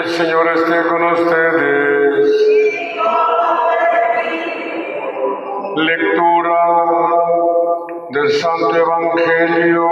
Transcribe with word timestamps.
esté 0.00 0.88
con 0.88 1.04
ustedes. 1.12 2.28
Lectura 5.76 6.64
del 8.10 8.30
Santo 8.30 8.76
Evangelio 8.76 9.88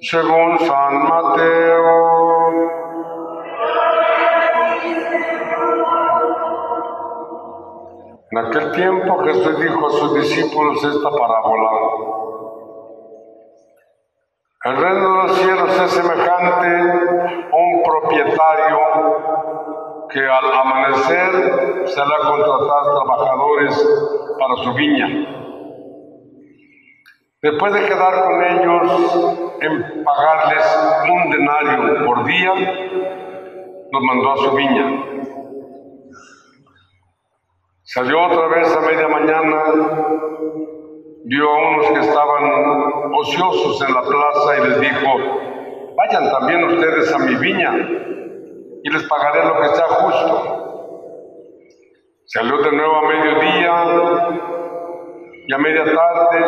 según 0.00 0.58
San 0.60 1.08
Mateo. 1.08 2.18
En 8.30 8.38
aquel 8.38 8.72
tiempo 8.72 9.18
Jesús 9.24 9.60
dijo 9.60 9.86
a 9.86 9.90
sus 9.90 10.14
discípulos 10.14 10.84
esta 10.84 11.10
parábola. 11.10 12.07
El 14.64 14.76
reino 14.76 15.12
de 15.12 15.28
los 15.28 15.38
cielos 15.38 15.80
es 15.80 15.90
semejante 15.92 16.66
a 16.66 17.56
un 17.56 17.82
propietario 17.84 18.78
que 20.10 20.18
al 20.18 20.52
amanecer 20.52 21.86
se 21.86 22.00
a 22.00 22.06
contratar 22.06 22.82
trabajadores 22.82 23.88
para 24.36 24.56
su 24.56 24.74
viña. 24.74 25.06
Después 27.40 27.72
de 27.72 27.86
quedar 27.86 28.24
con 28.24 28.42
ellos 28.42 29.46
en 29.60 30.02
pagarles 30.02 31.04
un 31.08 31.30
denario 31.30 32.04
por 32.04 32.24
día, 32.24 32.52
los 33.92 34.02
mandó 34.02 34.32
a 34.32 34.36
su 34.38 34.50
viña. 34.56 35.04
Salió 37.84 38.26
otra 38.26 38.48
vez 38.48 38.76
a 38.76 38.80
media 38.80 39.06
mañana, 39.06 39.64
vio 41.24 41.50
a 41.50 41.68
unos 41.70 41.86
que 41.88 42.00
estaban 42.00 43.12
ociosos 43.14 43.82
en 43.82 43.94
la 43.94 44.02
plaza 44.02 44.58
y 44.58 44.68
les 44.68 44.80
dijo, 44.80 45.08
vayan 45.96 46.30
también 46.30 46.64
ustedes 46.64 47.12
a 47.12 47.18
mi 47.18 47.34
viña 47.34 47.74
y 48.82 48.90
les 48.90 49.02
pagaré 49.04 49.44
lo 49.44 49.60
que 49.60 49.68
sea 49.68 49.86
justo. 49.86 50.54
Salió 52.26 52.58
de 52.58 52.72
nuevo 52.72 52.96
a 52.96 53.08
mediodía 53.08 53.84
y 55.46 55.52
a 55.52 55.58
media 55.58 55.84
tarde 55.84 56.44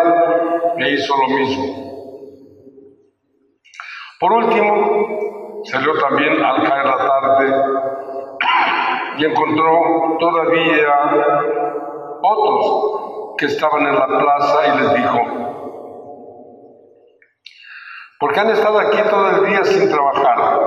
e 0.79 0.91
hizo 0.91 1.15
lo 1.17 1.29
mismo. 1.37 1.91
Por 4.21 4.33
último, 4.33 5.63
salió 5.65 5.99
también 5.99 6.45
al 6.45 6.63
caer 6.69 6.87
la 6.87 6.97
tarde 6.97 7.55
y 9.19 9.25
encontró 9.25 10.17
todavía 10.19 10.95
otros 12.23 13.20
que 13.41 13.47
estaban 13.47 13.87
en 13.87 13.95
la 13.95 14.07
plaza 14.07 14.67
y 14.67 14.79
les 14.83 14.95
dijo, 14.97 15.19
¿por 18.19 18.35
qué 18.35 18.41
han 18.41 18.51
estado 18.51 18.79
aquí 18.81 18.99
todo 19.09 19.31
el 19.31 19.47
día 19.47 19.65
sin 19.65 19.89
trabajar? 19.89 20.61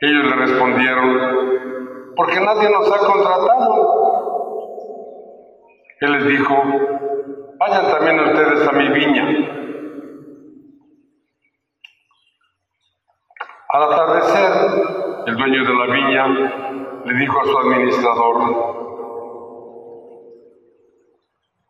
Ellos 0.00 0.24
le 0.24 0.34
respondieron, 0.34 2.14
porque 2.16 2.40
nadie 2.40 2.68
nos 2.68 2.92
ha 2.92 2.98
contratado. 2.98 3.96
Él 6.00 6.12
les 6.14 6.26
dijo, 6.26 6.54
vayan 7.60 7.88
también 7.88 8.18
ustedes 8.18 8.68
a 8.68 8.72
mi 8.72 8.88
viña. 8.88 9.24
Al 13.68 13.82
atardecer, 13.84 14.52
el 15.26 15.36
dueño 15.36 15.64
de 15.64 15.74
la 15.74 15.94
viña 15.94 16.26
le 17.04 17.14
dijo 17.14 17.40
a 17.40 17.44
su 17.44 17.56
administrador, 17.56 18.85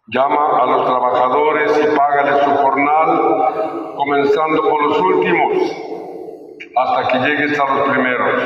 llama 0.08 0.62
a 0.62 0.66
los 0.66 0.86
trabajadores 0.86 1.80
y 1.82 1.96
págale 1.96 2.44
su 2.44 2.50
jornal, 2.50 3.94
comenzando 3.96 4.62
por 4.62 4.82
los 4.82 5.00
últimos, 5.00 5.52
hasta 6.76 7.08
que 7.08 7.18
llegues 7.18 7.58
a 7.58 7.74
los 7.74 7.88
primeros. 7.88 8.42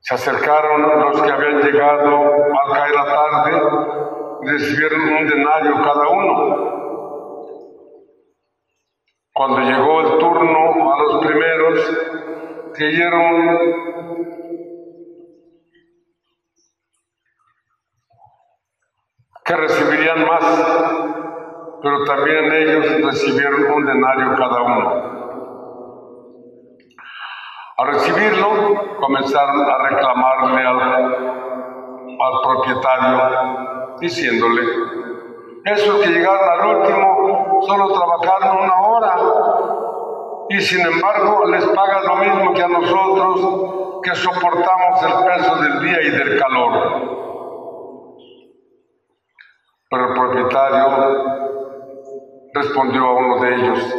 Se 0.00 0.14
acercaron 0.14 1.00
los 1.00 1.22
que 1.22 1.30
habían 1.30 1.60
llegado 1.62 2.32
al 2.62 2.72
caer 2.72 2.94
la 2.94 3.04
tarde 3.04 4.06
recibieron 4.42 5.00
un 5.00 5.26
denario 5.26 5.74
cada 5.82 6.08
uno. 6.08 6.76
Cuando 9.32 9.60
llegó 9.60 10.00
el 10.00 10.18
turno 10.18 10.92
a 10.92 11.02
los 11.02 11.26
primeros, 11.26 11.96
creyeron 12.74 13.58
que 19.46 19.54
recibirían 19.54 20.26
más, 20.26 20.44
pero 21.80 22.04
también 22.04 22.52
ellos 22.52 23.00
recibieron 23.04 23.70
un 23.72 23.86
denario 23.86 24.34
cada 24.36 24.62
uno. 24.62 25.16
Al 27.78 27.86
recibirlo, 27.86 28.96
comenzaron 29.00 29.70
a 29.70 29.78
reclamarle 29.88 30.66
al, 30.66 30.80
al 32.20 32.40
propietario, 32.42 33.96
diciéndole, 34.00 34.62
esos 35.64 36.00
que 36.00 36.08
llegaron 36.08 36.48
al 36.48 36.76
último 36.76 37.60
solo 37.66 37.92
trabajaron 37.92 38.64
una 38.64 38.80
hora 38.80 39.16
y 40.48 40.60
sin 40.60 40.80
embargo 40.86 41.44
les 41.46 41.64
paga 41.66 42.02
lo 42.02 42.16
mismo 42.16 42.54
que 42.54 42.62
a 42.62 42.68
nosotros 42.68 44.00
que 44.02 44.14
soportamos 44.14 45.02
el 45.02 45.24
peso 45.24 45.56
del 45.56 45.75
Pero 49.96 50.08
el 50.08 50.14
propietario 50.14 51.24
respondió 52.52 53.02
a 53.06 53.14
uno 53.14 53.40
de 53.40 53.54
ellos, 53.54 53.96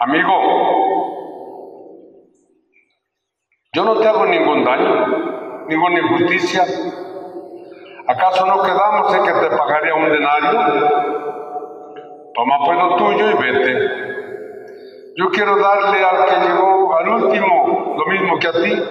amigo, 0.00 0.32
yo 3.72 3.84
no 3.84 4.00
te 4.00 4.08
hago 4.08 4.26
ningún 4.26 4.64
daño, 4.64 5.64
ninguna 5.68 6.00
injusticia. 6.00 6.64
¿Acaso 8.08 8.46
no 8.46 8.62
quedamos 8.64 9.14
en 9.14 9.22
que 9.22 9.32
te 9.32 9.56
pagaría 9.56 9.94
un 9.94 10.10
denario? 10.10 10.50
Toma 12.34 12.58
pues 12.64 12.78
lo 12.78 12.96
tuyo 12.96 13.30
y 13.30 13.34
vete. 13.34 13.90
Yo 15.18 15.30
quiero 15.30 15.56
darle 15.56 16.04
al 16.04 16.24
que 16.24 16.48
llegó 16.48 16.96
al 16.96 17.08
último 17.10 17.94
lo 17.96 18.06
mismo 18.06 18.38
que 18.40 18.48
a 18.48 18.52
ti. 18.52 18.82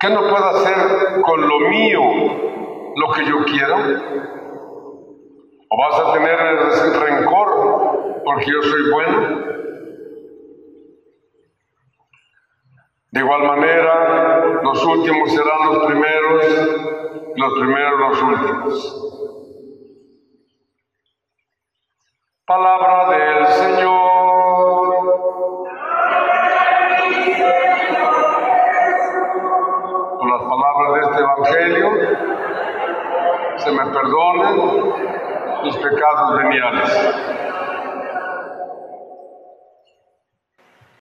¿Qué 0.00 0.08
no 0.08 0.20
puedo 0.20 0.46
hacer 0.46 1.20
con 1.20 1.46
lo 1.46 1.60
mío 1.68 2.61
lo 2.96 3.12
que 3.12 3.24
yo 3.26 3.44
quiero? 3.44 3.76
¿O 5.68 5.76
vas 5.76 6.00
a 6.00 6.12
tener 6.12 6.38
rencor 7.00 8.22
porque 8.24 8.46
yo 8.50 8.62
soy 8.62 8.90
bueno? 8.90 9.52
De 13.10 13.20
igual 13.20 13.42
manera, 13.42 14.44
los 14.62 14.84
últimos 14.84 15.30
serán 15.30 15.66
los 15.66 15.84
primeros, 15.84 16.44
los 17.36 17.52
primeros 17.58 18.00
los 18.00 18.22
últimos. 18.22 19.02
Palabra 22.46 23.10
del 23.10 23.46
Señor. 23.46 23.91
Se 33.64 33.70
me 33.70 33.84
perdonen 33.86 34.92
mis 35.62 35.76
pecados 35.76 36.38
veniales. 36.38 36.90